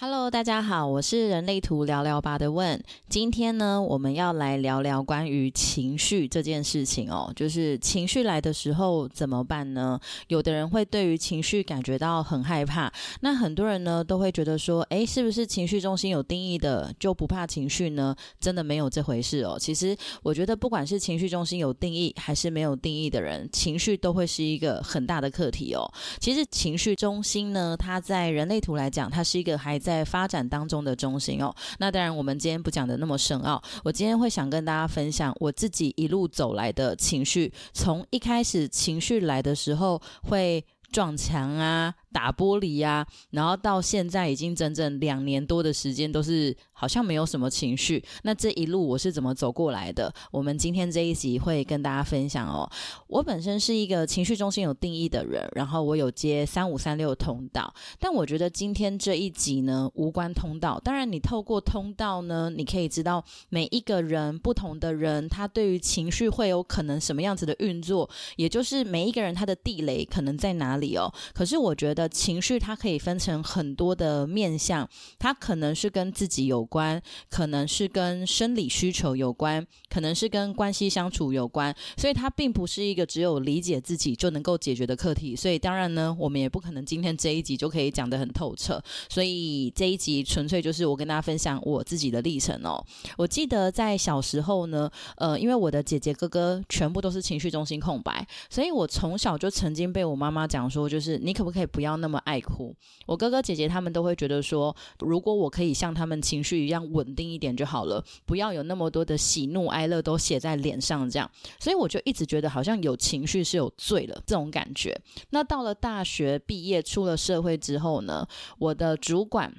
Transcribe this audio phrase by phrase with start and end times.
[0.00, 2.80] Hello，大家好，我是人类图聊聊吧的问。
[3.08, 7.32] 今天呢，我们要来聊聊关于情绪这件事情哦。
[7.34, 9.98] 就是情绪来的时候怎么办呢？
[10.28, 12.92] 有的人会对于情绪感觉到很害怕，
[13.22, 18.14] 那很多人呢都会觉得说，诶，是不是情绪中心有定义的就不怕情绪呢？
[18.38, 19.56] 真的没有这回事哦。
[19.58, 25.92] 其实我觉得，不管是情绪中心有定义还是没有定义的人，情绪都会是一个很大的课题哦。
[26.20, 31.54] 其实情绪中心呢，它在人类图来讲，它是一个还在在发展当中的中心哦。
[31.78, 33.62] 那当然，我们今天不讲的那么深奥。
[33.82, 41.94] 我今天会想跟大家分享我自己一路走来的情绪，从一开始情绪来的时候会撞墙啊。
[42.12, 48.02] 打玻璃呀，然后到现在已经整整两年多的时间，都是好像没有什么情绪。
[48.22, 50.12] 那这一路我是怎么走过来的？
[50.30, 52.68] 我们今天这一集会跟大家分享哦。
[53.08, 60.80] 我本身是一个情绪中心有定义的人，然后我有接三五三六通道，但我觉得今天这一集呢无关通道。
[60.82, 71.12] 当然，你透过通道呢，你可以知道每一个人不同的人，他对于情绪会有可能什么样子的运作，也就是每一个人他的地雷可能在哪里哦。
[71.34, 71.97] 可是我觉得。
[71.98, 85.34] 的情绪，它可以分成很多的面向，它可能是跟自己有关，可能是跟生理需求有关，可能是跟关系相处有关，所以它并不是一个只有理解自己就能够解决的课题。
[85.34, 88.80] 所以当然呢，我们也不可能今天这一集就可以讲得很透彻。
[89.08, 92.80] 所以这一集纯粹就是我跟大家分享我自己的历程哦。
[93.16, 101.87] 我记得在小时候呢，呃，因为我的姐姐哥哥全部都是情绪中心空白，所以我从小就曾经被我妈妈讲说，就是你可不可以不要。
[101.88, 111.30] 不要那么爱哭，我哥哥姐姐他们都会觉得说，如果我可以像他们情绪一样稳定一点就好了，不要有那么多的喜怒哀乐都写在脸上这样。
[111.58, 115.00] 所以我就一直觉得好像有情绪是有罪了这种感觉。
[115.30, 118.28] 那到了大学毕业出了社会之后呢，
[118.58, 119.50] 我的主管、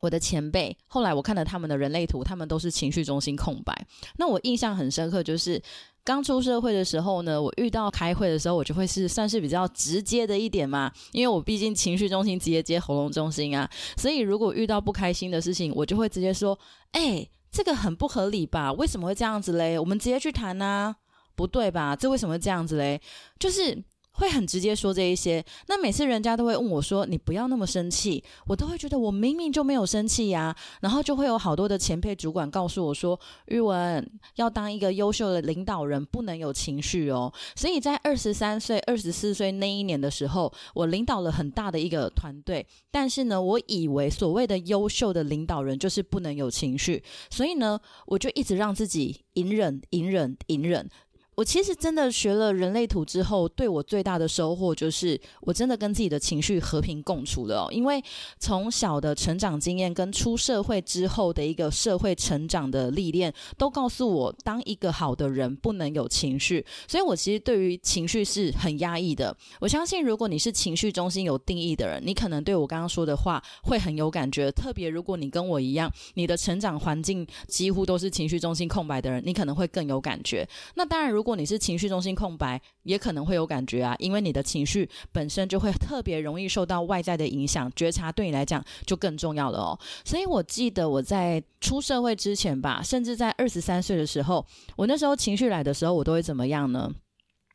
[0.00, 3.86] 我的前辈，后来我看了他们的人类图，他们都是情绪中心空白。
[4.16, 5.60] 那我印象很深刻就是。
[6.04, 16.58] 刚出社会的时候呢，我遇到开会的时候，我就会是算是比较直接的一点嘛，因为我毕竟情绪中心直接接喉咙中心啊，所以如果遇到不开心的事情，我就会直接说
[16.92, 18.70] ：“哎，这个很不合理吧？
[18.74, 19.78] 为什么会这样子嘞？
[19.78, 20.94] 我们直接去谈呐，
[21.34, 21.96] 不对吧？
[21.96, 23.00] 这为什么会这样子嘞？
[23.38, 23.82] 就是。”
[24.14, 50.88] 会很直接说这一些，那每次人家都会问我说：“你不要那么生气。”我都会觉得我明明就没有生气呀，然后就会有好多的前辈主管告诉我说：“玉文要当一个优秀的领导人，不能有情绪哦。”所以在二十三岁、二十四岁那一年的时候，我领导了很大的一个团队，但是呢，我以为所谓的优秀的领导人就是不能有情绪，所以呢，我就一直让自己隐忍、隐忍、隐忍。
[51.36, 57.68] 我其实真的学了人类图之后，对我最大的收获就是，我真的跟自己的情绪和平共处了。
[57.72, 58.00] 因为
[58.38, 66.64] 从小的成长经验跟出社会之后的一个社会成长的历练，都告诉我，当一个好的人不能有情绪。
[66.86, 69.36] 所以我其实对于情绪是很压抑的。
[69.58, 74.52] 我相信，如果你是情绪中心有定义的人，你可能对我刚刚说的话会很有感觉。
[74.52, 80.48] 特别如果你跟我一样，你的成长环境几乎都是情绪中心空白的人，你可能会更有感觉。
[80.76, 89.78] 那当然，如如如果你是情绪中心空白，也可能会有感觉啊，因为你的情绪本身就会特别容易受到外在的影响，觉察对你来讲就更重要了哦。
[90.04, 94.44] 所以我记得我在出社会之前吧，甚至在二十三岁的时候，
[94.76, 96.92] 我那时候情绪来的时候，我都会怎么样呢？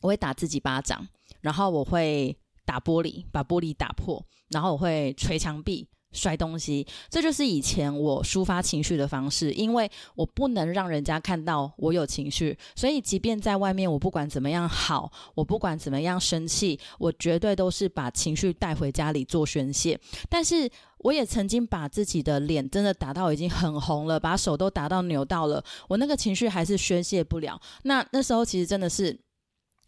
[0.00, 1.06] 我会打自己巴掌，
[1.42, 2.34] 然后我会
[2.64, 5.86] 打玻璃，把玻璃打破，然后我会捶墙壁。
[6.12, 9.52] 摔东西，这就是以前我抒发情绪的方式。
[9.52, 19.98] 因为我不能让人家看到我有情绪，所以即便在外面，我不管怎么样好，我不管怎么样生气，我绝对都是把情绪带回家里做宣泄。
[20.28, 27.60] 但是我也曾经把自己的脸真的打到已经很红了，把手都打到扭到了，我那个情绪还是宣泄不了。
[27.82, 29.18] 那那时候其实真的是。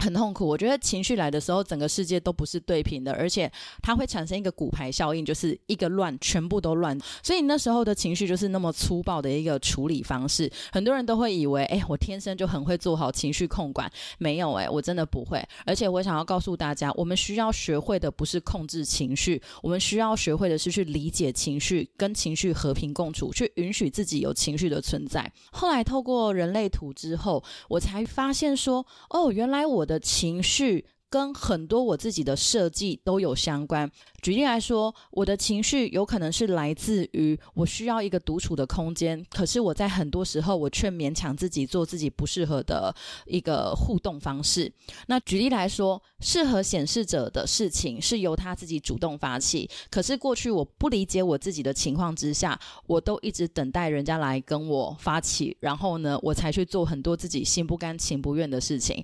[0.00, 3.50] 很痛苦，我觉得情绪来的时候，整个世界都不是对平的，而且
[3.82, 6.96] 它会产生一个骨牌效应，就是一个乱，全部都乱。
[7.20, 10.48] 所以那时候的情绪就是那么粗暴的一个处理方式。
[10.70, 15.44] 很多人都会以为，哎，我天生就很会做好情绪控管，没有，哎，我真的不会。
[15.66, 25.28] 而且我想要告诉大家，我们需要学会的不是控制情绪，我们需要学会的是去理解情绪，跟情绪和平共处，去允许自己有情绪的存在。
[25.50, 29.87] 后来透过人类图之后，我才发现说，哦，原来我。
[29.88, 33.90] 的情绪跟很多我自己的设计都有相关。
[34.20, 42.94] 举例来说，我的情绪有可能是来自于我需要一个独处的空间，可是我在很多时候我却勉强自己做自己不适合的
[43.24, 44.70] 一个互动方式。
[45.06, 59.02] 那举例来说，适合显示者的事情是由他自己主动发起，可是过去我不理解我自己的情况之下，我都一直等待人家来跟我发起，然后呢，我才去做很多自己心不甘情不愿的事情。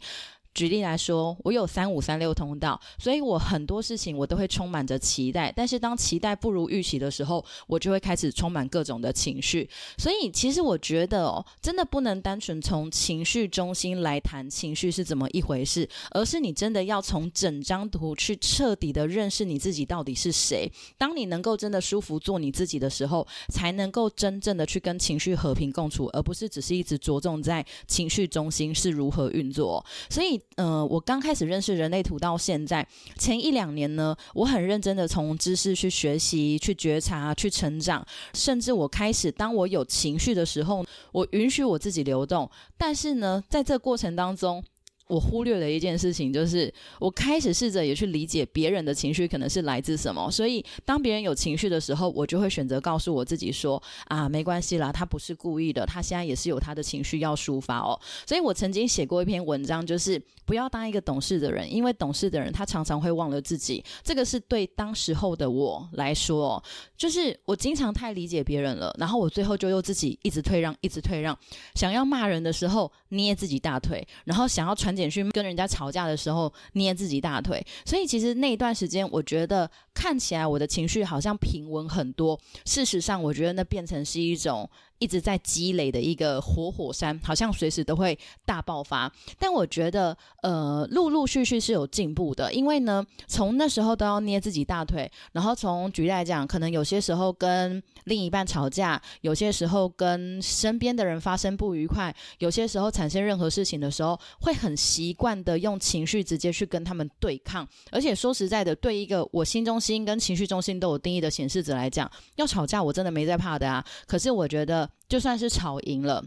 [0.54, 5.52] 举例来说，我有三五三六通道，所以我很多事情我都会充满着期待。
[5.54, 9.68] 但是当期待不如预期的时候，我就会开始充满各种的情绪。
[9.98, 20.70] 所以其实我觉得哦，真的不能单纯从情绪中心来谈情绪是怎么一回事，而是你真的要从整张图去彻底的认识你自己到底是谁。
[20.96, 29.84] 当你能够真的舒服做你自己的时候，才能够真正的去跟情绪和平共处，而不是只是一直着重在情绪中心是如何运作。
[30.08, 30.40] 所以。
[30.56, 32.86] 呃，我刚开始认识人类图到现在
[33.18, 42.48] 前一两年呢，我很认真的从知识去学习、去觉察、去成长，甚至我开始当我有情绪的时候，我允许我自己流动。
[42.78, 44.62] 但是呢，在这过程当中，
[45.06, 50.30] 我忽略了一件事情，就是我开始试着也去理解别人的情绪可能是来自什么。
[50.30, 63.84] 所以，当别人有情绪的时候，我就会选择告诉我自己说：“啊，没关系啦，他不是故意的，他现在也是有他的情绪要抒发哦。”所以我曾经写过一篇文章，就是不要当一个懂事的人，因为懂事的人他常常会忘了自己。
[64.02, 66.62] 这个是对当时候的我来说，
[66.96, 71.38] 就是我经常太理解别人了，然后我最后就又自己一直退让，一直退让。
[71.74, 74.93] 想要骂人的时候捏自己大腿，然后想要传。
[74.94, 82.38] 简讯跟人家吵架的时候捏自己大腿，所以其实那一段时间，我觉得看起来我的情绪好像平稳很多。
[82.64, 84.68] 事实上，我觉得那变成是一种。
[84.98, 89.12] 一直在积累的一个活火山，好像随时都会大爆发。
[89.38, 92.52] 但我觉得，呃，陆陆续续是有进步的。
[92.52, 107.66] 因为呢，从那时候都要捏自己大腿，然后从举例来讲，可能有些时候跟另一半吵架，有些时候跟身边的人发生不愉快，有些时候产生任何事情的时候，会很习惯的用情绪直接去跟他们对抗。
[107.90, 113.84] 而且说实在的，对一个我心中心跟情绪中心都有定义的显示者来讲，要吵架我真的没在怕的啊。
[114.06, 114.88] 可是我觉得。
[115.08, 116.24] 就算是吵赢了，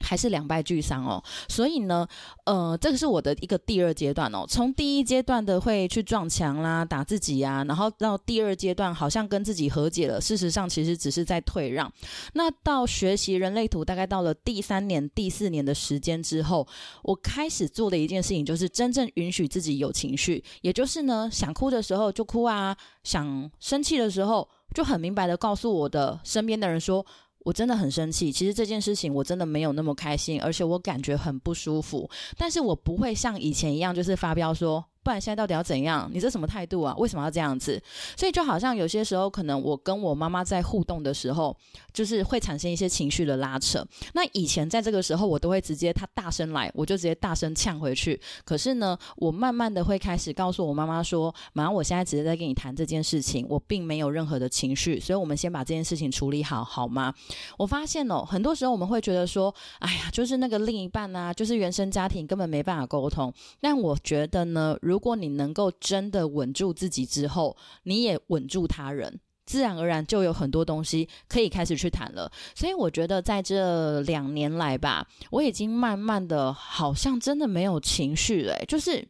[0.00, 1.22] 还是两败俱伤哦。
[1.48, 2.06] 所以呢，
[2.46, 4.44] 呃，这个是我的一个第二阶段哦。
[4.48, 11.90] 从第一阶段的会去撞墙啦、打自己啊，然后到第二阶段好像跟自己和解了，事实上其实只是在退让。
[12.32, 16.66] 那到学习人类图，大概到了第三年、第四年的时间之后，
[17.02, 22.74] 我开始做的一件事情就是真正允许自己有情绪，也就是呢，想哭的时候就哭啊，
[23.04, 27.04] 想生气的时候就很明白的告诉我的身边的人说。
[27.44, 32.08] 我真的很生气，其实这件事情我真的没有那么开心，而且我感觉很不舒服。
[32.36, 34.84] 但是我不会像以前一样，就是发飙说。
[35.02, 36.10] 不然现在到底要怎样？
[36.12, 36.94] 你这什么态度啊？
[36.98, 37.82] 为什么要这样子？
[38.16, 41.56] 所以就好像有些时候，可能我跟我妈妈在互动的时候，
[41.92, 43.82] 就是会产生一些情绪的拉扯。
[44.12, 48.20] 那以前在这个时候，我都会直接她大声来，我就直接大声呛回去。
[48.44, 57.14] 可是呢，我慢慢的会开始告诉我妈妈说：“妈，我现在只是在跟你谈这件事情，我并没有任何的情绪，所以我们先把这件事情处理好，好吗？”
[57.56, 63.32] 我发现哦，很多时候我们会觉得说：“哎呀，就是那个另一半啊，就是原生家庭根本没办法沟通。”
[63.62, 64.76] 但我觉得呢。
[64.90, 72.30] 如果你能够真的稳住自己之后，你也稳住他人，自然而然就有很多东西可以开始去谈了。
[72.56, 79.06] 所以我觉得在这两年来吧，我已经慢慢的，好像真的没有情绪了，就是。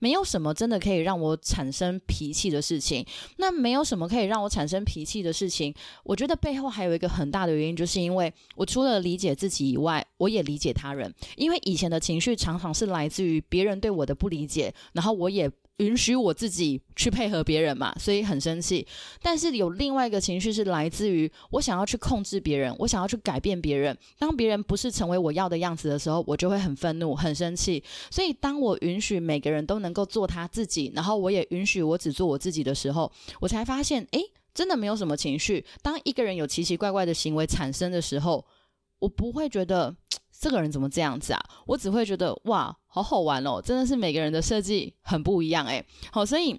[0.00, 3.06] 没有什么真的可以让我产生脾气的事情，
[3.36, 5.72] 那没有什么可以让我产生脾气的事情。
[6.02, 11.14] 我觉得背后还有一个很大的原因，就是因为我除了理解自己以外，我也理解他人。
[11.36, 15.48] 因为以前的情绪常常是来自于别人对我的不理解，然后我也。
[15.80, 18.86] 允许我自己去配合别人嘛，所以很生气。
[19.22, 23.96] 但是有另外一个情绪是来自于我想要去控制别人，我想要去改变别人。
[24.18, 27.82] 当别人不是成为我要的样子的时候，我就会很愤怒、很生气。
[28.10, 33.10] 所以当我允许每个人都能够做他自己，然后我也允许我只做我自己的时候，
[33.40, 34.22] 我才发现，诶，
[34.52, 35.64] 真的没有什么情绪。
[35.82, 38.44] 当一个人有奇奇怪怪的行为产生的时候，
[38.98, 39.96] 我不会觉得。
[40.40, 41.40] 这个人怎么这样子啊？
[41.66, 43.60] 我只会觉得哇，好好玩哦！
[43.62, 45.84] 真的是每个人的设计很不一样诶。
[46.10, 46.58] 好，所以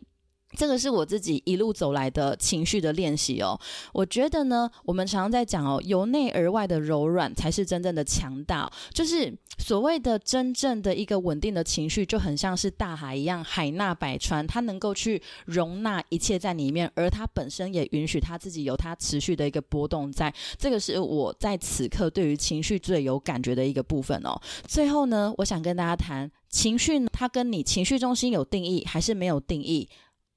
[0.58, 3.60] 这个是我自己一路走来的情绪的练习哦。
[3.94, 8.72] 我觉得呢，我们常常在讲哦，由内而外的柔软才是真正的强大。
[8.94, 20.12] 就是所谓的真正的一个稳定的情绪，就很像是大海一样，海纳百川，它能够去容纳一切在里面，而它本身也允许它自己有它持续的一个波动。
[20.12, 24.40] 在这个是我在此刻对于情绪最有感觉的一个部分哦。
[24.68, 29.88] 最后呢，我想跟大家谈情绪，它跟你情绪中心有定义还是没有定义？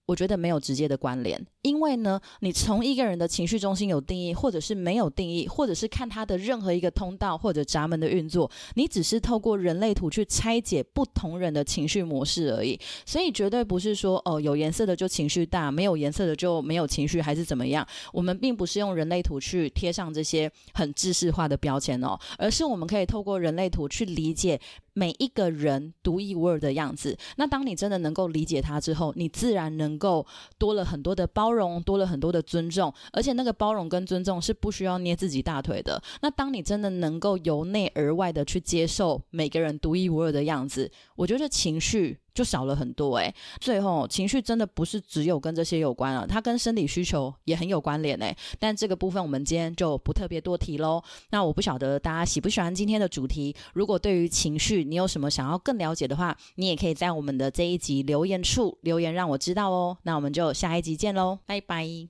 [0.07, 1.47] 我觉得没有直接的关联。
[1.65, 12.79] 因为呢，你从一个人的情绪中心有定义，或者是没有定义，或者是看他的任何一个通道或者闸门的运作，你只是透过人类图去拆解不同人的情绪模式而已。
[13.07, 17.87] 所以绝对不是说哦，有颜色的就情绪大，没有颜色的就没有情绪，还是怎么样？
[18.13, 24.61] 我们并不是用人类图去贴上这些很知识化的标签哦，而是我们可以透过人类图去理解
[24.93, 27.17] 每一个人独一无二的样子。
[27.37, 30.27] 那当你真的能够理解他之后，你自然能够
[30.59, 31.54] 多了很多的包。
[31.55, 36.03] 包容多了很多的尊重，而且那个包容跟尊重是不需要捏自己大腿的。
[36.21, 43.17] 那当你真的能够由内而外的去接受每个人独一无二的样子，我觉得情绪就少了很多。
[43.17, 48.37] 诶，最后情绪真的不是只有跟这些有关了，它跟生理需求也很有关联诶。
[48.59, 51.03] 但这个部分我们今天就不特别多提喽。
[51.31, 53.55] 那我不晓得大家喜不喜欢今天的主题。
[53.73, 59.97] 如果对于情绪你有什么想要更了解的话，你也可以在我们的这一集留言处留言让我知道哦。
[60.03, 61.39] 那我们就下一集见喽。
[61.47, 62.09] 拜拜。